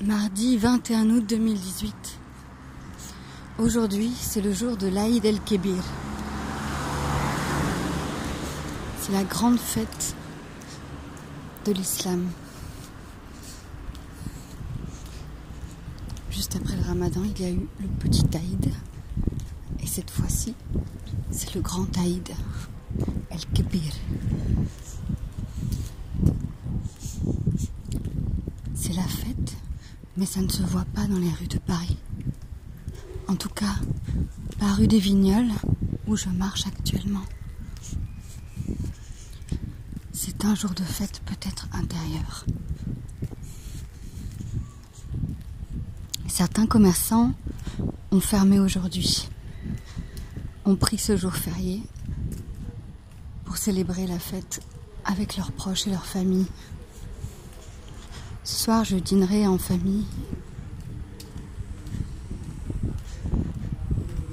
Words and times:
Mardi 0.00 0.56
21 0.56 1.10
août 1.10 1.26
2018. 1.28 1.92
Aujourd'hui, 3.58 4.12
c'est 4.16 4.40
le 4.40 4.52
jour 4.52 4.76
de 4.76 4.86
l'Aïd 4.86 5.24
el-Kébir. 5.24 5.82
C'est 9.00 9.10
la 9.10 9.24
grande 9.24 9.58
fête 9.58 10.14
de 11.64 11.72
l'islam. 11.72 12.28
Juste 16.30 16.54
après 16.54 16.76
le 16.76 16.82
ramadan, 16.82 17.22
il 17.24 17.42
y 17.42 17.46
a 17.46 17.50
eu 17.50 17.66
le 17.80 17.88
petit 17.98 18.24
Aïd. 18.36 18.72
Et 19.82 19.86
cette 19.88 20.10
fois-ci, 20.10 20.54
c'est 21.32 21.56
le 21.56 21.60
grand 21.60 21.88
Aïd 21.98 22.28
el-Kébir. 23.32 23.92
C'est 28.76 28.94
la 28.94 29.02
fête 29.02 29.37
mais 30.18 30.26
ça 30.26 30.40
ne 30.40 30.48
se 30.48 30.62
voit 30.62 30.84
pas 30.94 31.06
dans 31.06 31.16
les 31.16 31.30
rues 31.30 31.46
de 31.46 31.58
Paris. 31.58 31.96
En 33.28 33.36
tout 33.36 33.48
cas, 33.48 33.76
la 34.60 34.74
rue 34.74 34.88
des 34.88 34.98
Vignoles, 34.98 35.52
où 36.08 36.16
je 36.16 36.28
marche 36.28 36.66
actuellement. 36.66 37.22
C'est 40.12 40.44
un 40.44 40.56
jour 40.56 40.70
de 40.70 40.82
fête 40.82 41.22
peut-être 41.24 41.68
intérieur. 41.72 42.44
Certains 46.26 46.66
commerçants 46.66 47.32
ont 48.10 48.20
fermé 48.20 48.58
aujourd'hui, 48.58 49.28
ont 50.64 50.74
pris 50.74 50.98
ce 50.98 51.16
jour 51.16 51.34
férié 51.34 51.80
pour 53.44 53.56
célébrer 53.56 54.08
la 54.08 54.18
fête 54.18 54.62
avec 55.04 55.36
leurs 55.36 55.52
proches 55.52 55.86
et 55.86 55.90
leurs 55.90 56.06
familles 56.06 56.48
ce 58.48 58.64
soir, 58.64 58.82
je 58.82 58.96
dînerai 58.96 59.46
en 59.46 59.58
famille. 59.58 60.06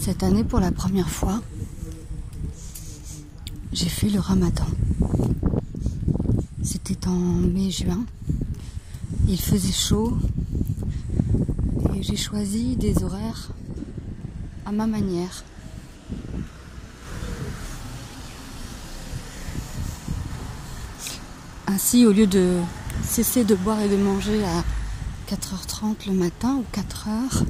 Cette 0.00 0.22
année, 0.22 0.44
pour 0.44 0.60
la 0.60 0.72
première 0.72 1.10
fois, 1.10 1.42
j'ai 3.70 3.90
fait 3.90 4.08
le 4.08 4.18
ramadan. 4.18 4.64
C'était 6.62 7.06
en 7.06 7.18
mai-juin. 7.18 8.02
Il 9.28 9.38
faisait 9.38 9.72
chaud 9.72 10.16
et 11.94 12.02
j'ai 12.02 12.16
choisi 12.16 12.76
des 12.76 13.04
horaires 13.04 13.50
à 14.64 14.72
ma 14.72 14.86
manière. 14.86 15.44
Ainsi, 21.66 22.06
au 22.06 22.12
lieu 22.12 22.26
de 22.26 22.58
cesser 23.02 23.44
de 23.44 23.54
boire 23.54 23.80
et 23.80 23.88
de 23.88 23.96
manger 23.96 24.44
à 24.44 24.64
4h30 25.28 26.06
le 26.06 26.12
matin 26.12 26.56
ou 26.56 26.64
4h. 26.76 27.44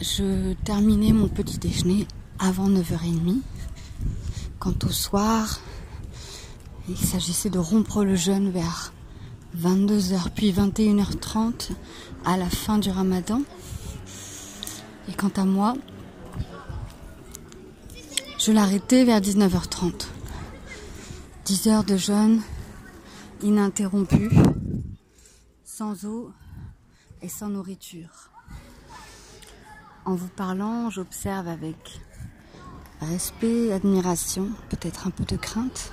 Je 0.00 0.52
terminais 0.64 1.12
mon 1.12 1.28
petit 1.28 1.58
déjeuner 1.58 2.06
avant 2.38 2.68
9h30. 2.68 3.40
Quant 4.58 4.74
au 4.84 4.90
soir, 4.90 5.60
il 6.88 6.96
s'agissait 6.96 7.50
de 7.50 7.58
rompre 7.58 8.04
le 8.04 8.16
jeûne 8.16 8.50
vers 8.50 8.92
22h 9.58 10.30
puis 10.34 10.52
21h30 10.52 11.70
à 12.24 12.36
la 12.36 12.48
fin 12.48 12.78
du 12.78 12.90
ramadan. 12.90 13.42
Et 15.08 15.12
quant 15.12 15.32
à 15.36 15.44
moi, 15.44 15.74
je 18.38 18.52
l'arrêtais 18.52 19.04
vers 19.04 19.20
19h30. 19.20 20.06
10 21.44 21.68
heures 21.68 21.84
de 21.84 21.96
jeûne 21.96 22.40
ininterrompu, 23.42 24.30
sans 25.64 26.04
eau 26.04 26.32
et 27.22 27.28
sans 27.28 27.48
nourriture. 27.48 28.30
En 30.04 30.14
vous 30.14 30.28
parlant, 30.28 30.90
j'observe 30.90 31.48
avec 31.48 32.00
respect, 33.00 33.72
admiration, 33.72 34.50
peut-être 34.68 35.06
un 35.06 35.10
peu 35.10 35.24
de 35.24 35.36
crainte, 35.36 35.92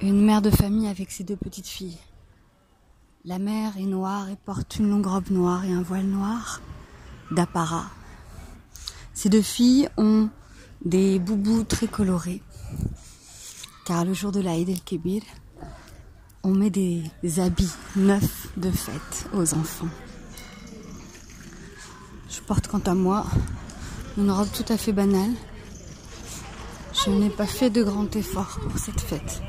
une 0.00 0.24
mère 0.24 0.42
de 0.42 0.50
famille 0.50 0.88
avec 0.88 1.10
ses 1.10 1.24
deux 1.24 1.36
petites 1.36 1.68
filles. 1.68 1.98
La 3.24 3.38
mère 3.38 3.76
est 3.76 3.86
noire 3.86 4.28
et 4.28 4.36
porte 4.36 4.76
une 4.76 4.90
longue 4.90 5.06
robe 5.06 5.30
noire 5.30 5.64
et 5.64 5.72
un 5.72 5.82
voile 5.82 6.06
noir 6.06 6.60
d'apparat. 7.30 7.86
Ces 9.14 9.28
deux 9.28 9.42
filles 9.42 9.88
ont 9.96 10.30
des 10.84 11.18
boubous 11.18 11.64
très 11.64 11.86
colorés, 11.86 12.42
car 13.84 14.04
le 14.04 14.14
jour 14.14 14.32
de 14.32 14.40
l'Aïd 14.40 14.68
el-Kébir, 14.68 15.22
on 16.42 16.50
met 16.50 16.70
des, 16.70 17.02
habits 17.38 17.72
neufs 17.96 18.48
de 18.56 18.70
fête 18.70 19.28
aux 19.34 19.54
enfants. 19.54 19.88
Je 22.28 22.40
porte 22.40 22.68
quant 22.68 22.80
à 22.80 22.94
moi 22.94 23.26
une 24.16 24.30
robe 24.30 24.48
tout 24.52 24.64
à 24.72 24.76
fait 24.76 24.92
banale. 24.92 25.32
Je 27.04 27.10
n'ai 27.10 27.30
pas 27.30 27.46
fait 27.46 27.70
de 27.70 27.82
grand 27.82 28.14
effort 28.16 28.58
pour 28.60 28.78
cette 28.78 29.00
fête. 29.00 29.42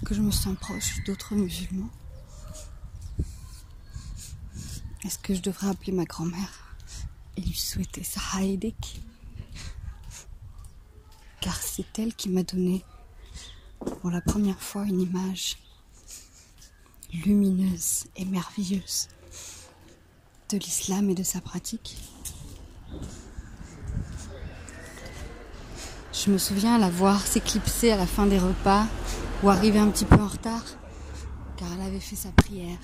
Est-ce 0.00 0.08
que 0.08 0.14
je 0.14 0.22
me 0.22 0.30
sens 0.30 0.56
proche 0.58 1.04
d'autres 1.04 1.34
musulmans? 1.34 1.90
Est-ce 5.04 5.18
que 5.18 5.34
je 5.34 5.42
devrais 5.42 5.68
appeler 5.68 5.92
ma 5.92 6.06
grand-mère 6.06 6.74
et 7.36 7.42
lui 7.42 7.54
souhaiter 7.54 8.02
Sahaïdik 8.02 9.02
Car 11.42 11.54
c'est 11.54 11.98
elle 11.98 12.14
qui 12.14 12.30
m'a 12.30 12.42
donné 12.44 12.82
pour 14.00 14.10
la 14.10 14.22
première 14.22 14.58
fois 14.58 14.84
une 14.84 15.02
image 15.02 15.58
lumineuse 17.12 18.06
et 18.16 18.24
merveilleuse 18.24 19.08
de 20.48 20.56
l'islam 20.56 21.10
et 21.10 21.14
de 21.14 21.22
sa 21.22 21.42
pratique. 21.42 21.98
Je 26.14 26.30
me 26.30 26.38
souviens 26.38 26.78
la 26.78 26.88
voir 26.88 27.26
s'éclipser 27.26 27.92
à 27.92 27.98
la 27.98 28.06
fin 28.06 28.24
des 28.24 28.38
repas 28.38 28.86
ou 29.42 29.48
arriver 29.48 29.78
un 29.78 29.88
petit 29.88 30.04
peu 30.04 30.16
en 30.16 30.26
retard, 30.26 30.64
car 31.56 31.68
elle 31.72 31.86
avait 31.86 32.00
fait 32.00 32.16
sa 32.16 32.30
prière. 32.30 32.78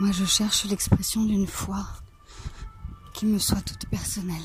Moi, 0.00 0.12
je 0.12 0.24
cherche 0.24 0.64
l'expression 0.64 1.24
d'une 1.24 1.46
foi 1.48 1.84
qui 3.14 3.26
me 3.26 3.38
soit 3.38 3.60
toute 3.60 3.86
personnelle, 3.86 4.36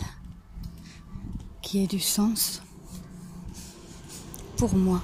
qui 1.62 1.84
ait 1.84 1.88
du 1.88 2.00
sens 2.00 2.64
pour 4.58 4.76
moi 4.76 5.02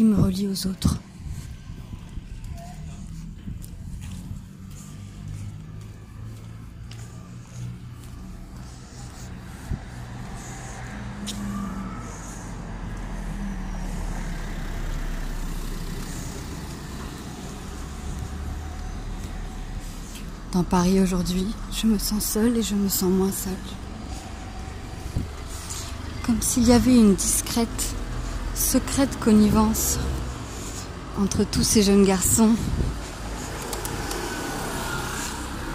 qui 0.00 0.06
me 0.06 0.18
relie 0.18 0.48
aux 0.48 0.66
autres. 0.66 0.96
Dans 20.52 20.62
Paris 20.62 20.98
aujourd'hui, 21.00 21.44
je 21.78 21.86
me 21.86 21.98
sens 21.98 22.24
seule 22.24 22.56
et 22.56 22.62
je 22.62 22.74
me 22.74 22.88
sens 22.88 23.10
moins 23.10 23.30
seule. 23.30 23.52
Comme 26.24 26.40
s'il 26.40 26.66
y 26.66 26.72
avait 26.72 26.96
une 26.96 27.14
discrète 27.14 27.94
secrète 28.60 29.18
connivence 29.18 29.98
entre 31.18 31.44
tous 31.44 31.64
ces 31.64 31.82
jeunes 31.82 32.04
garçons 32.04 32.54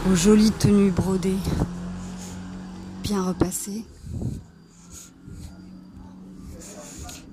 aux 0.09 0.15
jolies 0.15 0.51
tenues 0.51 0.91
brodées, 0.91 1.35
bien 3.03 3.23
repassées. 3.23 3.83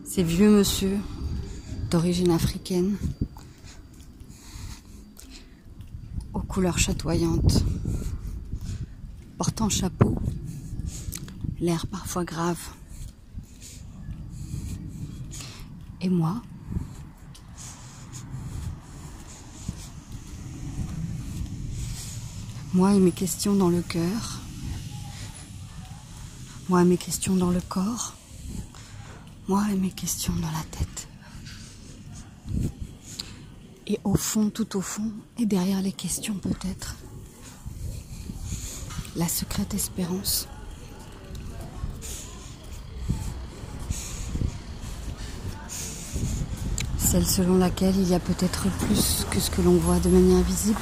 Ces 0.04 0.22
vieux 0.22 0.50
monsieur 0.50 0.96
d'origine 1.90 2.32
africaine 2.32 2.96
aux 6.32 6.40
couleurs 6.40 6.78
chatoyantes, 6.78 7.62
portant 9.36 9.68
chapeau, 9.68 10.16
l'air 11.60 11.86
parfois 11.86 12.24
grave. 12.24 12.58
Et 16.04 16.08
moi, 16.08 16.42
moi 22.74 22.92
et 22.92 22.98
mes 22.98 23.12
questions 23.12 23.54
dans 23.54 23.68
le 23.68 23.82
cœur, 23.82 24.40
moi 26.68 26.82
et 26.82 26.84
mes 26.84 26.96
questions 26.96 27.36
dans 27.36 27.52
le 27.52 27.60
corps, 27.60 28.14
moi 29.46 29.64
et 29.70 29.76
mes 29.76 29.92
questions 29.92 30.34
dans 30.34 30.50
la 30.50 30.64
tête. 30.72 31.08
Et 33.86 34.00
au 34.02 34.16
fond, 34.16 34.50
tout 34.50 34.76
au 34.76 34.80
fond, 34.80 35.12
et 35.38 35.46
derrière 35.46 35.82
les 35.82 35.92
questions 35.92 36.34
peut-être, 36.34 36.96
la 39.14 39.28
secrète 39.28 39.72
espérance. 39.74 40.48
Celle 47.12 47.26
selon 47.26 47.58
laquelle 47.58 47.94
il 47.94 48.08
y 48.08 48.14
a 48.14 48.18
peut-être 48.18 48.70
plus 48.86 49.26
que 49.30 49.38
ce 49.38 49.50
que 49.50 49.60
l'on 49.60 49.74
voit 49.74 49.98
de 49.98 50.08
manière 50.08 50.42
visible. 50.44 50.80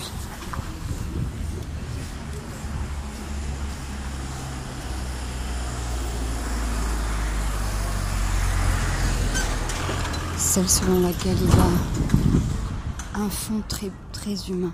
Celle 10.38 10.68
selon 10.68 11.00
laquelle 11.00 11.36
il 11.36 11.48
y 11.48 13.18
a 13.18 13.24
un 13.24 13.28
fond 13.28 13.60
très, 13.66 13.90
très 14.12 14.36
humain 14.48 14.72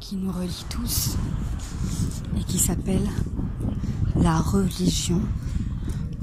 qui 0.00 0.16
nous 0.16 0.30
relie 0.30 0.66
tous 0.68 1.16
et 2.38 2.44
qui 2.44 2.58
s'appelle 2.58 3.08
la 4.16 4.36
religion 4.36 5.22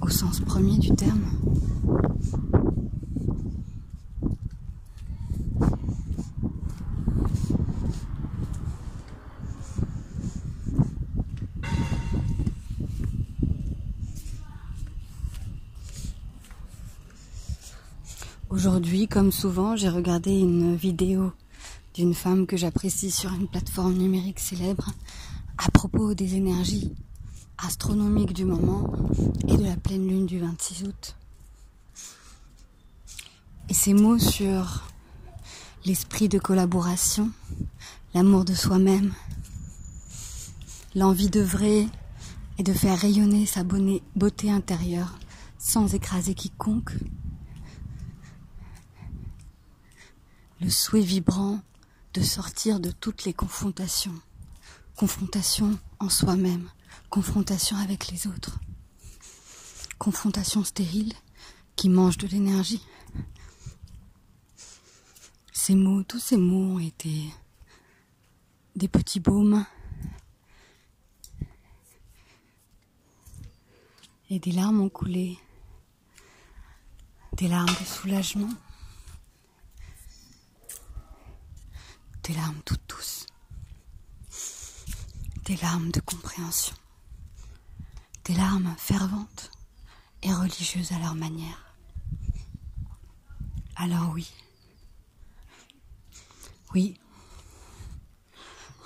au 0.02 0.10
sens 0.10 0.40
premier 0.40 0.78
du 0.78 0.92
terme. 0.92 1.43
Aujourd'hui, 18.66 19.10
comme 19.10 19.34
souvent, 19.34 19.76
j'ai 19.76 19.90
regardé 19.90 20.32
une 20.32 20.74
vidéo 20.74 21.34
d'une 21.96 22.14
femme 22.14 22.48
que 22.48 22.56
j'apprécie 22.56 23.12
sur 23.12 23.34
une 23.34 23.50
plateforme 23.50 23.96
numérique 23.96 24.40
célèbre 24.40 24.90
à 25.58 25.70
propos 25.70 26.14
des 26.14 26.36
énergies 26.36 26.94
astronomiques 27.58 28.32
du 28.32 28.46
moment 28.46 28.90
et 29.50 29.58
de 29.58 29.66
la 29.66 29.76
pleine 29.76 30.08
lune 30.08 30.26
du 30.26 30.40
26 30.40 30.84
août. 30.84 31.18
Et 33.68 33.74
ces 33.74 33.94
mots 33.94 34.18
sur 34.18 34.86
l'esprit 35.84 36.30
de 36.30 36.40
collaboration, 36.40 37.32
l'amour 38.14 38.46
de 38.46 38.54
soi-même, 38.54 39.12
l'envie 40.96 41.30
d'œuvrer 41.30 41.86
et 42.58 42.64
de 42.64 42.72
faire 42.72 42.98
rayonner 42.98 43.46
sa 43.46 43.64
beauté 43.66 44.50
intérieure 44.50 45.20
sans 45.58 45.94
écraser 45.94 46.34
quiconque, 46.34 46.94
le 50.64 50.70
souhait 50.70 51.02
vibrant 51.02 51.60
de 52.14 52.22
sortir 52.22 52.80
de 52.80 52.90
toutes 52.90 53.26
les 53.26 53.34
confrontations. 53.34 54.18
Confrontation 54.96 55.78
en 56.00 56.08
soi-même, 56.08 56.70
confrontation 57.10 57.76
avec 57.78 58.08
les 58.08 58.28
autres. 58.28 58.60
Confrontation 59.98 60.64
stérile 60.64 61.14
qui 61.76 61.90
mange 61.90 62.18
de 62.18 62.28
l'énergie. 62.28 62.82
Ces 65.52 65.76
mots, 65.76 66.04
tous 66.04 66.20
ces 66.20 66.38
mots 66.38 66.76
ont 66.76 66.80
été 66.80 67.34
des 68.78 68.88
petits 68.88 69.20
baumes 69.20 69.66
et 74.30 74.40
des 74.40 74.52
larmes 74.52 74.80
ont 74.80 74.90
coulé, 74.90 75.38
des 77.34 77.50
larmes 77.50 77.68
de 77.68 77.86
soulagement. 77.86 78.50
Des 82.24 82.34
larmes 82.34 82.62
toutes 82.64 82.90
douces, 82.90 83.26
des 85.46 85.58
larmes 85.58 85.92
de 85.92 86.00
compréhension, 86.00 86.76
des 88.24 88.34
larmes 88.34 88.74
ferventes 88.78 89.52
et 90.22 90.34
religieuses 90.34 90.94
à 90.94 91.00
leur 91.00 91.16
manière. 91.16 91.76
Alors 93.76 94.12
oui, 94.14 94.32
oui, 96.74 96.98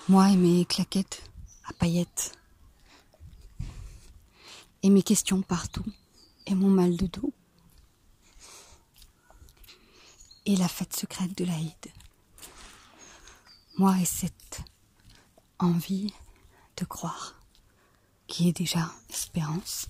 moi 0.09 0.31
et 0.31 0.35
mes 0.35 0.65
claquettes 0.65 1.21
à 1.65 1.73
paillettes, 1.73 2.31
et 4.81 4.89
mes 4.89 5.03
questions 5.03 5.43
partout, 5.43 5.85
et 6.47 6.55
mon 6.55 6.69
mal 6.69 6.97
de 6.97 7.05
dos, 7.05 7.33
et 10.47 10.55
la 10.55 10.67
fête 10.67 10.95
secrète 10.95 11.37
de 11.37 11.45
l'Aïd 11.45 11.75
moi 13.77 13.95
et 13.99 14.05
cette 14.05 14.63
envie 15.59 16.11
de 16.77 16.85
croire, 16.85 17.35
qui 18.25 18.49
est 18.49 18.57
déjà 18.57 18.91
espérance, 19.07 19.87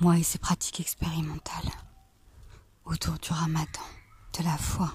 moi 0.00 0.16
et 0.16 0.22
ces 0.22 0.38
pratiques 0.38 0.80
expérimentales 0.80 1.70
autour 2.86 3.18
du 3.18 3.30
ramadan, 3.30 3.82
de 4.38 4.42
la 4.42 4.56
foi, 4.56 4.90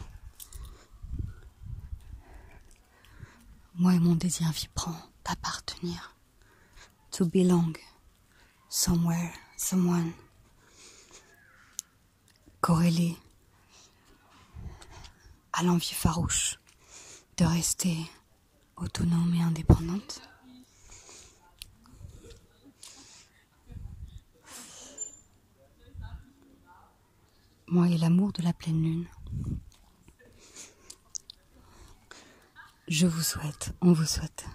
moi 3.75 3.94
et 3.94 4.00
mon 4.00 4.16
désir 4.16 4.51
vibrant 4.51 4.98
d'appartenir, 5.24 6.16
to 7.12 7.25
belong 7.25 7.77
somewhere, 8.69 9.31
someone, 9.56 10.13
corrélé 12.59 13.16
à 15.51 15.62
l'envie 15.62 15.94
farouche 15.94 16.57
de 17.38 17.45
rester 17.45 17.97
autonome 18.75 19.33
et 19.33 19.41
indépendante. 19.41 20.21
Moi 27.68 27.87
et 27.90 27.97
l'amour 27.97 28.31
de 28.33 28.44
la 28.44 28.54
pleine 28.54 28.83
lune. 28.83 29.07
Je 32.87 33.07
vous 33.07 33.23
souhaite, 33.23 33.73
on 33.81 33.94
vous 33.94 34.06
souhaite 34.06 34.45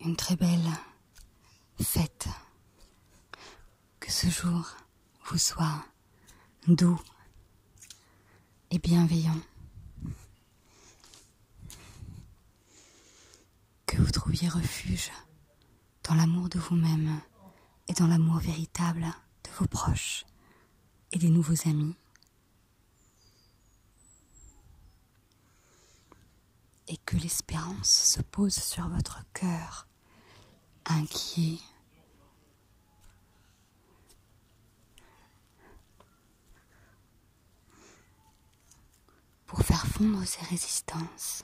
une 0.00 0.16
très 0.16 0.34
belle 0.34 0.68
fête. 1.80 2.28
Que 4.00 4.10
ce 4.10 4.26
jour 4.28 4.66
vous 5.26 5.38
soit 5.38 5.84
doux 6.66 7.00
et 8.70 8.78
bienveillant. 8.78 9.38
Vous 14.02 14.10
trouviez 14.10 14.48
refuge 14.48 15.10
dans 16.04 16.14
l'amour 16.14 16.48
de 16.48 16.58
vous-même 16.58 17.20
et 17.88 17.92
dans 17.94 18.06
l'amour 18.06 18.38
véritable 18.38 19.06
de 19.44 19.50
vos 19.58 19.66
proches 19.66 20.24
et 21.12 21.18
des 21.18 21.30
nouveaux 21.30 21.68
amis. 21.68 21.96
Et 26.86 26.96
que 26.98 27.16
l'espérance 27.16 27.90
se 27.90 28.22
pose 28.22 28.54
sur 28.54 28.88
votre 28.88 29.20
cœur, 29.34 29.86
inquiet, 30.86 31.58
pour 39.46 39.62
faire 39.62 39.86
fondre 39.86 40.24
ses 40.24 40.42
résistances 40.42 41.42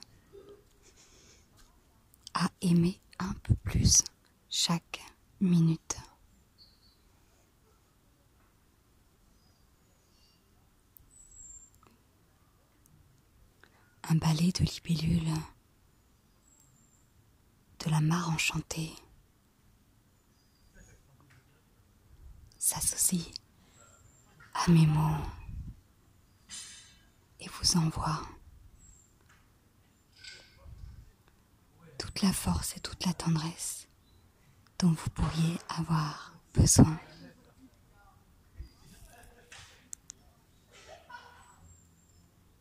aimer 2.61 3.01
un 3.19 3.33
peu 3.43 3.55
plus 3.55 4.03
chaque 4.51 5.01
minute. 5.41 5.97
Un 14.09 14.17
balai 14.17 14.53
de 14.53 14.65
libellules, 14.65 15.35
de 17.85 17.91
la 17.91 18.01
mare 18.01 18.31
enchantée, 18.31 18.95
s'associe 22.59 23.31
à 24.55 24.71
mes 24.71 24.87
mots 24.87 25.25
et 27.41 27.49
vous 27.49 27.77
envoie 27.77 28.23
la 32.25 32.33
force 32.33 32.75
et 32.77 32.81
toute 32.81 33.05
la 33.05 33.13
tendresse 33.13 33.87
dont 34.79 34.89
vous 34.93 35.11
pourriez 35.11 35.59
avoir 35.69 36.33
besoin. 36.55 36.99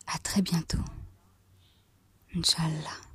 À 0.06 0.18
très 0.18 0.42
bientôt. 0.42 0.84
Inch'Allah. 2.36 3.13